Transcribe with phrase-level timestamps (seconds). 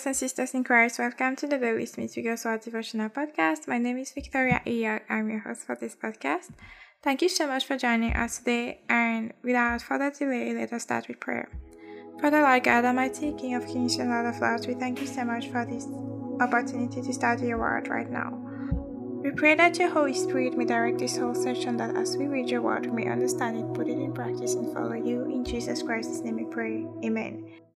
[0.00, 0.98] brothers and sisters in Christ.
[0.98, 3.68] Welcome to the Daily Smith Wigglesworth Devotional Podcast.
[3.68, 5.02] My name is Victoria Eyog.
[5.10, 6.48] I'm your host for this podcast.
[7.02, 8.80] Thank you so much for joining us today.
[8.88, 11.50] And without further delay, let us start with prayer.
[12.18, 15.22] Father, Lord God Almighty, King of Kings and Lord of Lords, we thank you so
[15.22, 15.86] much for this
[16.40, 18.30] opportunity to study your word right now.
[19.22, 22.48] We pray that your Holy Spirit may direct this whole session, that as we read
[22.48, 25.24] your word, we may understand it, put it in practice, and follow you.
[25.24, 26.86] In Jesus Christ's name we pray.
[27.04, 27.69] Amen.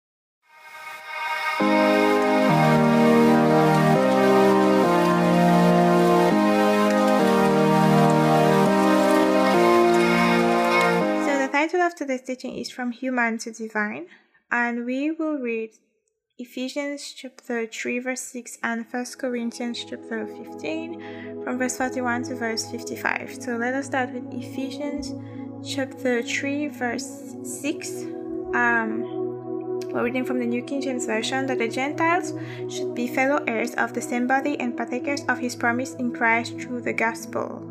[11.72, 14.08] Title of today's teaching is From Human to Divine,
[14.52, 15.70] and we will read
[16.38, 22.70] Ephesians chapter 3 verse 6 and 1 Corinthians chapter 15 from verse 41 to verse
[22.70, 23.38] 55.
[23.42, 25.14] So let us start with Ephesians
[25.66, 28.04] chapter 3 verse 6.
[28.54, 29.06] Um
[29.94, 32.34] we're reading from the New King James Version that the Gentiles
[32.68, 36.60] should be fellow heirs of the same body and partakers of his promise in Christ
[36.60, 37.71] through the gospel.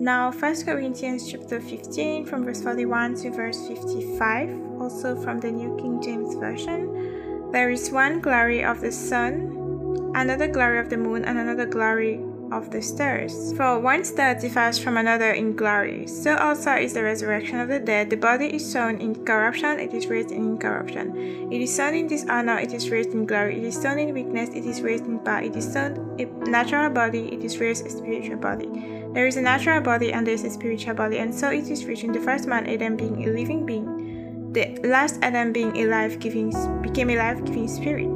[0.00, 5.76] Now, 1 Corinthians chapter 15 from verse 41 to verse 55, also from the New
[5.76, 7.52] King James Version.
[7.52, 12.24] There is one glory of the sun, another glory of the moon, and another glory
[12.50, 13.52] of the stars.
[13.58, 16.06] For one star differs from another in glory.
[16.06, 18.08] So also is the resurrection of the dead.
[18.08, 21.52] The body is sown in corruption, it is raised in incorruption.
[21.52, 23.58] It is sown in dishonor, it is raised in glory.
[23.58, 25.42] It is sown in weakness, it is raised in power.
[25.42, 28.99] It is sown a natural body, it is raised a spiritual body.
[29.12, 31.84] There is a natural body and there is a spiritual body, and so it is
[31.84, 36.50] written: the first man Adam being a living being, the last Adam being a life-giving
[36.82, 38.08] became a life-giving spirit.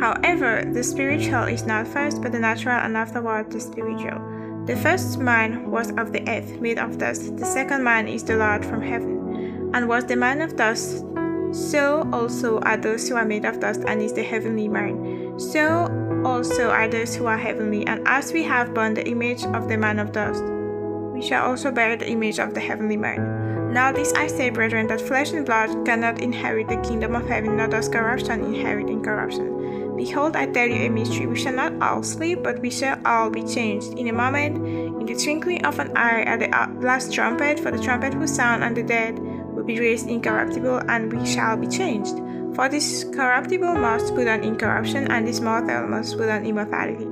[0.00, 4.18] However, the spiritual is not first, but the natural, and afterward the spiritual.
[4.66, 7.36] The first man was of the earth, made of dust.
[7.36, 11.04] The second man is the Lord from heaven, and was the man of dust.
[11.52, 15.38] So also are those who are made of dust, and is the heavenly man.
[15.38, 15.86] So
[16.24, 17.86] also are those who are heavenly.
[17.86, 21.70] And as we have borne the image of the man of dust, we shall also
[21.70, 23.72] bear the image of the heavenly man.
[23.72, 27.56] Now this I say, brethren, that flesh and blood cannot inherit the kingdom of heaven,
[27.56, 29.96] nor does corruption inherit incorruption.
[29.96, 31.26] Behold, I tell you a mystery.
[31.26, 35.06] We shall not all sleep, but we shall all be changed in a moment, in
[35.06, 37.60] the twinkling of an eye, at the last trumpet.
[37.60, 41.56] For the trumpet will sound, and the dead will be raised incorruptible, and we shall
[41.56, 42.16] be changed.
[42.54, 47.04] For this corruptible must put on incorruption, and this mortal must put on immortality.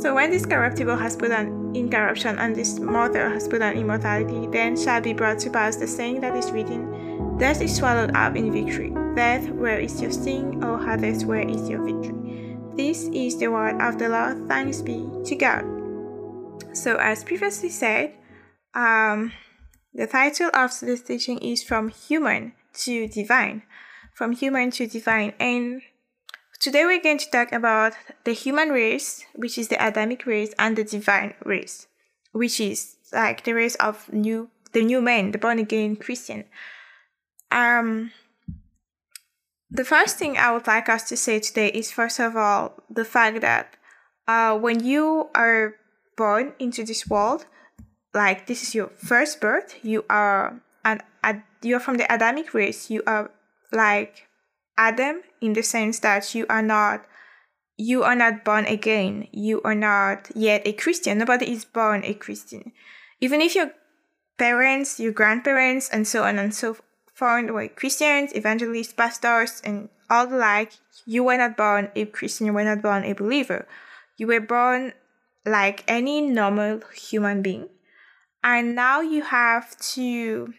[0.00, 4.48] So when this corruptible has put on incorruption, and this mortal has put on immortality,
[4.48, 8.34] then shall be brought to pass the saying that is written Death is swallowed up
[8.36, 8.94] in victory.
[9.14, 10.64] Death, where is your sting?
[10.64, 12.56] O Hades, where is your victory?
[12.74, 14.48] This is the word of the Lord.
[14.48, 15.64] Thanks be to God.
[16.72, 18.14] So, as previously said,
[18.74, 19.32] um,
[19.92, 23.62] the title of this teaching is From Human to Divine.
[24.12, 25.32] From Human to Divine.
[25.40, 25.82] And
[26.60, 30.76] today we're going to talk about the human race, which is the Adamic race, and
[30.76, 31.86] the divine race,
[32.32, 36.44] which is like the race of new the new man, the born again Christian.
[37.50, 38.12] Um
[39.70, 43.06] the first thing I would like us to say today is first of all the
[43.06, 43.74] fact that
[44.28, 45.76] uh, when you are
[46.16, 47.46] born into this world,
[48.12, 52.54] like this is your first birth, you are an ad, you are from the Adamic
[52.54, 52.90] race.
[52.90, 53.30] You are
[53.72, 54.28] like
[54.76, 57.04] Adam in the sense that you are not
[57.76, 59.28] you are not born again.
[59.32, 61.18] You are not yet a Christian.
[61.18, 62.72] Nobody is born a Christian.
[63.20, 63.72] Even if your
[64.38, 66.76] parents, your grandparents, and so on and so
[67.14, 70.72] forth were Christians, evangelists, pastors, and all the like.
[71.06, 73.66] You were not born a Christian, you were not born a believer.
[74.16, 74.92] You were born
[75.44, 77.68] like any normal human being.
[78.44, 80.52] And now you have to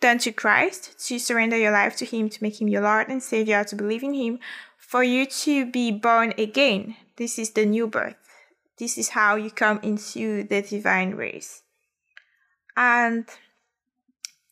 [0.00, 3.22] turn to Christ, to surrender your life to Him, to make Him your Lord and
[3.22, 4.38] Savior, to believe in Him,
[4.76, 6.96] for you to be born again.
[7.16, 8.16] This is the new birth.
[8.78, 11.62] This is how you come into the divine race.
[12.76, 13.26] And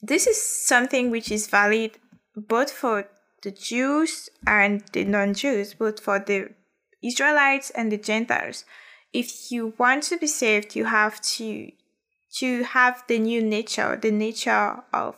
[0.02, 1.92] this is something which is valid
[2.34, 3.08] both for
[3.42, 6.50] the Jews and the non Jews, both for the
[7.02, 8.64] Israelites and the Gentiles.
[9.12, 11.70] If you want to be saved, you have to
[12.38, 15.16] to have the new nature, the nature of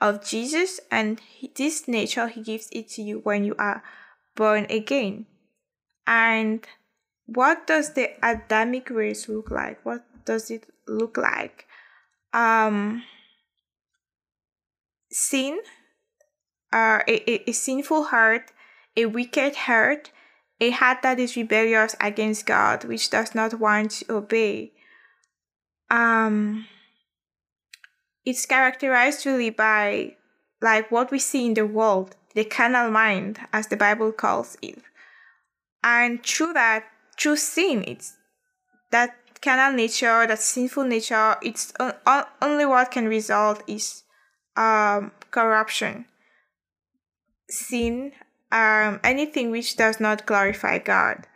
[0.00, 1.20] of Jesus, and
[1.56, 3.82] this nature he gives it to you when you are
[4.34, 5.26] born again.
[6.06, 6.66] And
[7.26, 9.84] what does the Adamic race look like?
[9.84, 11.66] What does it look like?
[12.32, 13.02] Um,
[15.10, 15.60] sin,
[16.72, 18.52] uh, a, a, a sinful heart,
[18.96, 20.12] a wicked heart,
[20.60, 24.72] a heart that is rebellious against God, which does not want to obey.
[25.90, 26.66] Um,
[28.26, 30.16] it's characterized really by
[30.60, 34.78] like what we see in the world, the carnal mind, as the Bible calls it.
[35.82, 36.84] And through that,
[37.18, 38.16] through sin, it's
[38.90, 41.72] that carnal nature, that sinful nature, it's
[42.42, 44.02] only what can result is
[44.56, 46.06] um, corruption,
[47.48, 48.12] sin,
[48.50, 51.26] um, anything which does not glorify God.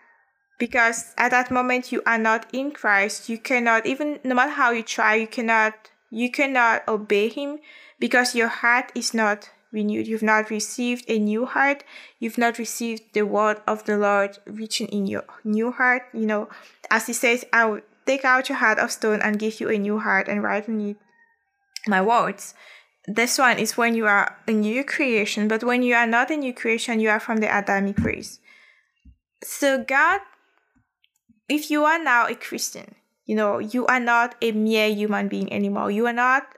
[0.59, 4.73] Because at that moment you are not in Christ, you cannot even no matter how
[4.73, 7.59] you try, you cannot you cannot obey Him
[7.99, 10.07] because your heart is not renewed.
[10.07, 11.85] You've not received a new heart.
[12.19, 16.03] You've not received the word of the Lord reaching in your new heart.
[16.13, 16.49] You know,
[16.91, 19.79] as He says, I will take out your heart of stone and give you a
[19.79, 20.97] new heart and write in it
[21.87, 22.55] my words.
[23.07, 26.37] This one is when you are a new creation, but when you are not a
[26.37, 28.39] new creation, you are from the Adamic race.
[29.43, 30.21] So, God,
[31.49, 32.95] if you are now a Christian,
[33.31, 35.89] you know, you are not a mere human being anymore.
[35.89, 36.49] You are not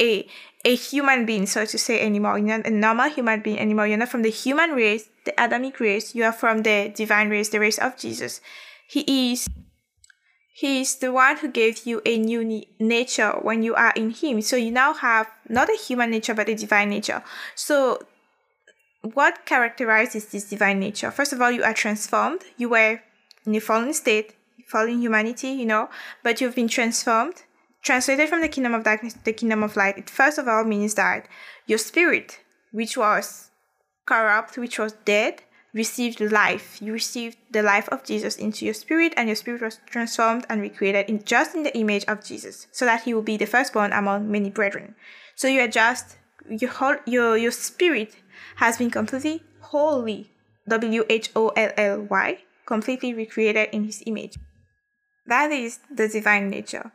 [0.00, 0.26] a
[0.64, 2.38] a human being, so to say, anymore.
[2.38, 3.86] You're not a normal human being anymore.
[3.86, 6.14] You're not from the human race, the Adamic race.
[6.14, 8.40] You are from the divine race, the race of Jesus.
[8.88, 9.46] He is
[10.54, 14.40] he is the one who gave you a new nature when you are in Him.
[14.40, 17.22] So you now have not a human nature, but a divine nature.
[17.54, 18.00] So,
[19.02, 21.10] what characterizes this divine nature?
[21.10, 22.44] First of all, you are transformed.
[22.56, 23.02] You were
[23.44, 24.36] in a fallen state,
[24.70, 25.88] fallen humanity, you know,
[26.22, 27.42] but you've been transformed,
[27.82, 29.98] translated from the kingdom of darkness to the kingdom of light.
[29.98, 31.26] It first of all means that
[31.66, 32.40] your spirit,
[32.72, 33.50] which was
[34.06, 36.80] corrupt, which was dead, received life.
[36.80, 40.60] You received the life of Jesus into your spirit, and your spirit was transformed and
[40.60, 43.92] recreated in just in the image of Jesus, so that he will be the firstborn
[43.92, 44.94] among many brethren.
[45.36, 46.16] So you are just
[46.48, 48.16] your whole your your spirit
[48.56, 50.30] has been completely wholly
[50.68, 54.36] W H O L L Y completely recreated in his image.
[55.26, 56.92] That is the divine nature.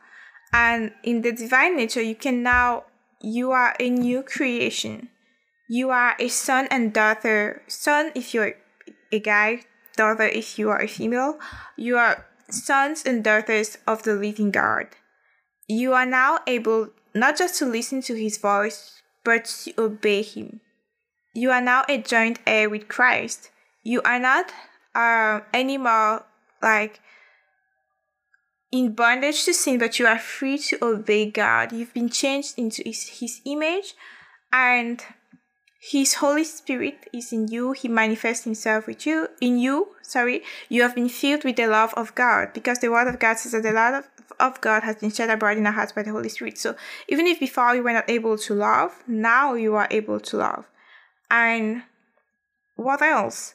[0.54, 2.86] And in the divine nature you can now
[3.22, 5.10] you are a new creation.
[5.68, 7.64] You are a son and daughter.
[7.68, 8.56] Son if you're
[9.12, 9.62] a guy,
[9.98, 11.40] daughter if you are a female,
[11.76, 14.88] you are sons and daughters of the living God.
[15.68, 20.62] You are now able not just to listen to his voice, but to obey him.
[21.34, 23.50] You are now a joint heir with Christ.
[23.84, 24.52] You are not
[24.94, 26.26] uh, anymore
[26.62, 27.00] like
[28.76, 31.72] in bondage to sin, but you are free to obey God.
[31.72, 33.94] You've been changed into his, his image
[34.52, 35.02] and
[35.80, 37.72] his Holy Spirit is in you.
[37.72, 39.30] He manifests himself with you.
[39.40, 43.08] In you, sorry, you have been filled with the love of God because the word
[43.08, 45.72] of God says that the love of, of God has been shed abroad in our
[45.74, 46.58] hearts by the Holy Spirit.
[46.58, 46.76] So
[47.08, 50.66] even if before you were not able to love, now you are able to love.
[51.32, 51.84] And
[52.76, 53.54] what else?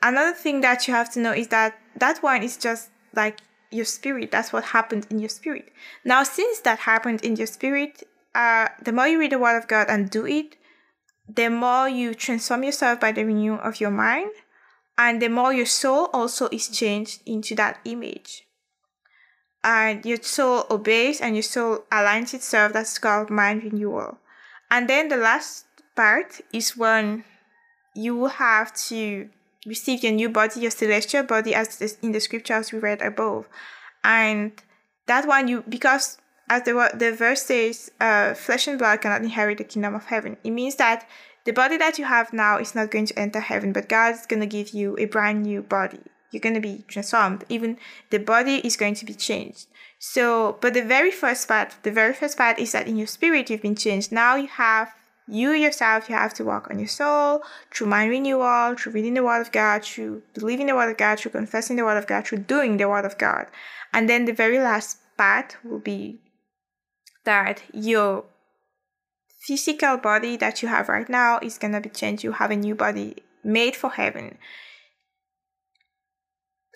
[0.00, 3.40] Another thing that you have to know is that that one is just like
[3.72, 4.30] your spirit.
[4.30, 5.72] That's what happened in your spirit.
[6.04, 8.02] Now, since that happened in your spirit,
[8.34, 10.56] uh, the more you read the Word of God and do it,
[11.28, 14.30] the more you transform yourself by the renewal of your mind,
[14.98, 18.46] and the more your soul also is changed into that image.
[19.64, 22.72] And your soul obeys and your soul aligns itself.
[22.72, 24.18] That's called mind renewal.
[24.70, 27.24] And then the last part is when
[27.94, 29.28] you have to
[29.66, 33.48] receive your new body, your celestial body, as in the scriptures we read above.
[34.04, 34.52] And
[35.06, 39.58] that one, you because as the, the verse says, uh, flesh and blood cannot inherit
[39.58, 40.36] the kingdom of heaven.
[40.44, 41.08] It means that
[41.44, 44.26] the body that you have now is not going to enter heaven, but God is
[44.26, 46.00] going to give you a brand new body.
[46.30, 47.44] You're going to be transformed.
[47.48, 47.78] Even
[48.10, 49.66] the body is going to be changed.
[49.98, 53.50] So, but the very first part, the very first part is that in your spirit
[53.50, 54.12] you've been changed.
[54.12, 54.92] Now you have
[55.28, 59.22] you yourself, you have to walk on your soul through mind renewal, through reading the
[59.22, 62.26] Word of God, through believing the Word of God, through confessing the Word of God,
[62.26, 63.46] through doing the Word of God.
[63.92, 66.20] And then the very last part will be
[67.24, 68.24] that your
[69.46, 72.24] physical body that you have right now is going to be changed.
[72.24, 74.38] You have a new body made for heaven.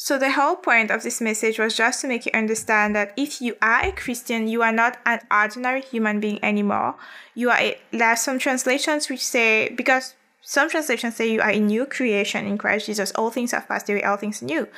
[0.07, 3.43] So, the whole point of this message was just to make you understand that if
[3.43, 6.95] you are a Christian, you are not an ordinary human being anymore.
[7.35, 11.51] You are a, there are some translations which say, because some translations say you are
[11.51, 14.69] a new creation in Christ Jesus, all things have passed away, all things new.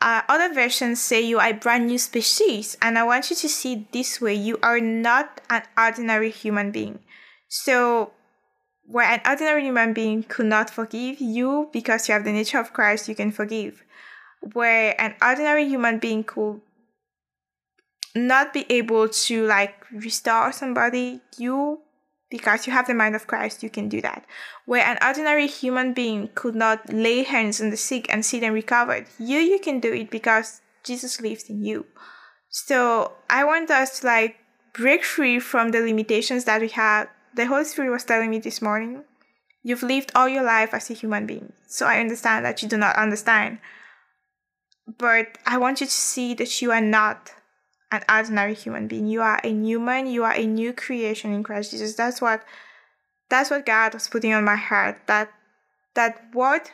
[0.00, 3.50] Uh, other versions say you are a brand new species, and I want you to
[3.50, 7.00] see this way you are not an ordinary human being.
[7.48, 8.12] So,
[8.86, 12.72] where an ordinary human being could not forgive you because you have the nature of
[12.72, 13.84] Christ, you can forgive.
[14.52, 16.60] Where an ordinary human being could
[18.14, 21.80] not be able to like restore somebody, you
[22.30, 24.24] because you have the mind of Christ, you can do that.
[24.64, 28.52] Where an ordinary human being could not lay hands on the sick and see them
[28.54, 31.86] recovered, you you can do it because Jesus lives in you.
[32.48, 34.36] So I want us to like
[34.72, 37.08] break free from the limitations that we have.
[37.34, 39.04] The Holy Spirit was telling me this morning
[39.62, 41.52] You've lived all your life as a human being.
[41.66, 43.58] So I understand that you do not understand.
[44.98, 47.32] But I want you to see that you are not
[47.92, 49.06] an ordinary human being.
[49.06, 50.06] You are a new man.
[50.06, 51.94] you are a new creation in Christ Jesus.
[51.94, 52.44] That's what
[53.28, 55.06] that's what God was putting on my heart.
[55.06, 55.32] That
[55.94, 56.72] that what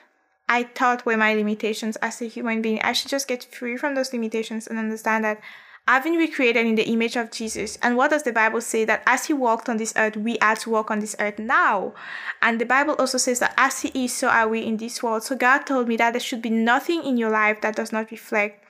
[0.48, 3.94] I thought were my limitations as a human being, I should just get free from
[3.94, 5.40] those limitations and understand that
[5.88, 7.78] I've been recreated in the image of Jesus.
[7.80, 8.84] And what does the Bible say?
[8.84, 11.94] That as he walked on this earth, we are to walk on this earth now.
[12.42, 15.22] And the Bible also says that as he is, so are we in this world.
[15.22, 18.10] So God told me that there should be nothing in your life that does not
[18.10, 18.64] reflect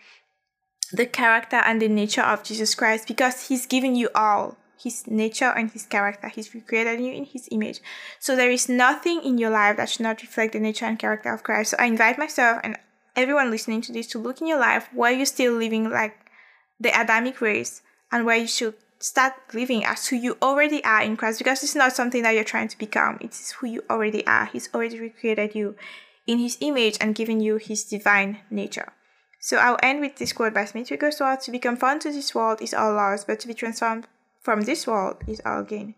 [0.93, 5.53] the character and the nature of Jesus Christ because he's given you all his nature
[5.57, 6.29] and his character.
[6.29, 7.81] He's recreated you in his image.
[8.21, 11.33] So there is nothing in your life that should not reflect the nature and character
[11.33, 11.71] of Christ.
[11.71, 12.77] So I invite myself and
[13.17, 16.26] everyone listening to this to look in your life where you're still living like
[16.81, 21.17] the Adamic race and where you should start living as who you already are in
[21.17, 23.19] Christ because it's not something that you're trying to become.
[23.21, 24.47] It is who you already are.
[24.47, 25.77] He's already recreated you
[26.27, 28.93] in his image and given you his divine nature.
[29.41, 32.61] So I'll end with this quote by Smith Wigglesworth To be conformed to this world
[32.61, 34.07] is all loss, but to be transformed
[34.41, 35.95] from this world is all gain.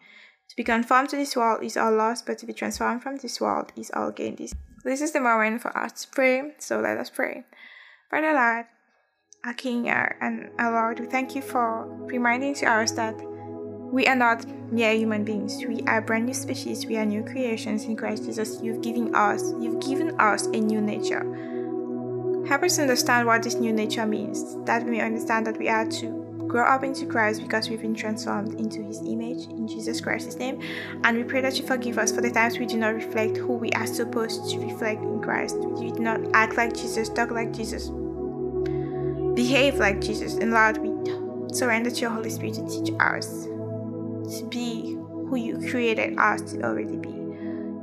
[0.51, 3.41] To be conformed to this world is all loss, but to be transformed from this
[3.41, 4.37] world is all gain.
[4.37, 4.55] This,
[4.85, 7.45] this is the moment for us to pray, so let us pray.
[8.11, 8.67] Father Lord,
[9.57, 13.15] King and our Lord, thank you for reminding to us that
[13.91, 15.65] we are not mere human beings.
[15.67, 16.85] We are a brand new species.
[16.85, 18.61] We are new creations in Christ Jesus.
[18.63, 21.25] You've given us, you've given us a new nature.
[22.47, 25.87] Help us understand what this new nature means, that we may understand that we are
[25.87, 30.37] to grow up into Christ because we've been transformed into His image in Jesus Christ's
[30.37, 30.61] name.
[31.05, 33.55] And we pray that you forgive us for the times we do not reflect who
[33.55, 35.57] we are supposed to reflect in Christ.
[35.59, 37.91] We do not act like Jesus, talk like Jesus,
[39.39, 40.35] behave like Jesus.
[40.35, 40.91] And Lord, we
[41.55, 44.95] surrender to your Holy Spirit to teach us to be
[45.31, 47.11] who you created us to already be.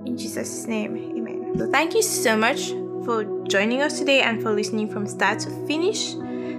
[0.06, 1.58] In Jesus' name, amen.
[1.58, 2.72] So thank you so much
[3.06, 6.16] for joining us today and for listening from start to finish.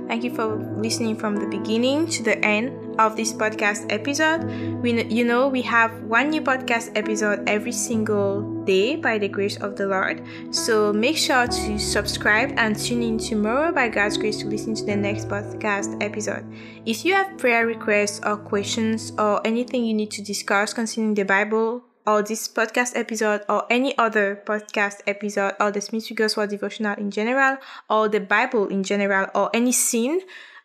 [0.09, 4.45] Thank you for listening from the beginning to the end of this podcast episode.
[4.81, 9.57] We, you know, we have one new podcast episode every single day by the grace
[9.57, 10.23] of the Lord.
[10.51, 14.85] So make sure to subscribe and tune in tomorrow by God's grace to listen to
[14.85, 16.45] the next podcast episode.
[16.85, 21.25] If you have prayer requests or questions or anything you need to discuss concerning the
[21.25, 26.95] Bible, or this podcast episode or any other podcast episode or the Smith Wigglesworth devotional
[26.95, 27.59] in general
[27.91, 30.21] or the Bible in general or any sin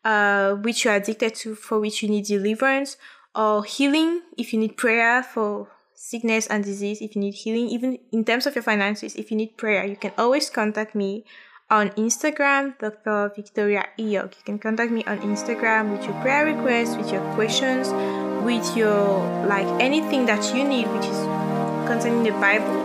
[0.06, 2.98] uh, which you are addicted to for which you need deliverance
[3.36, 5.68] or healing if you need prayer for
[6.02, 9.38] sickness and disease if you need healing even in terms of your finances if you
[9.38, 11.24] need prayer you can always contact me
[11.72, 13.32] on Instagram, Dr.
[13.34, 14.36] Victoria Eyog.
[14.36, 17.88] You can contact me on Instagram with your prayer requests, with your questions,
[18.44, 21.20] with your like anything that you need, which is
[21.88, 22.76] concerning the Bible,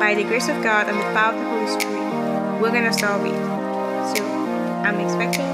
[0.00, 3.24] by the grace of God and the power of the Holy Spirit, we're gonna solve
[3.24, 3.38] it.
[4.16, 4.24] So
[4.84, 5.46] I'm expecting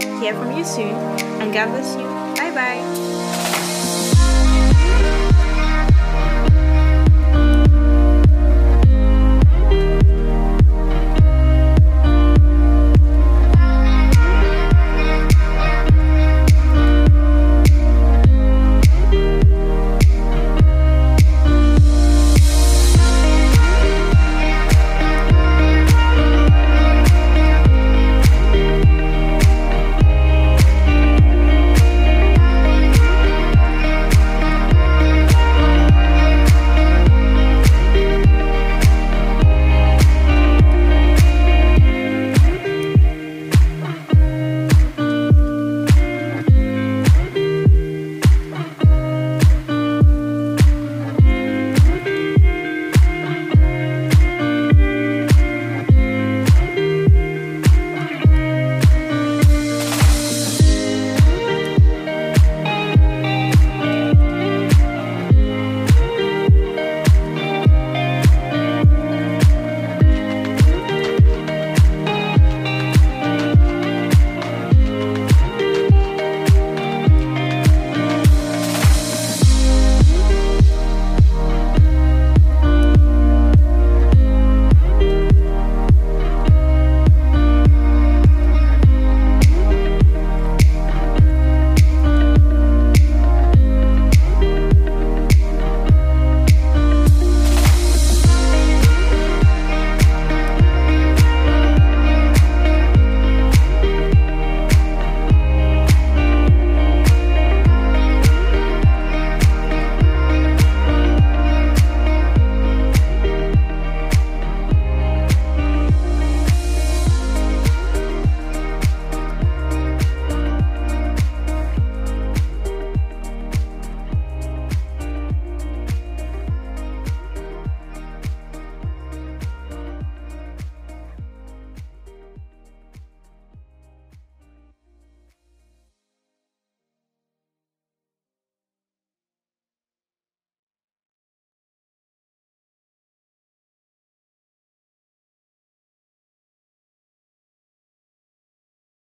[0.00, 0.94] to hear from you soon,
[1.40, 2.08] and God bless you.
[2.40, 3.63] Bye bye.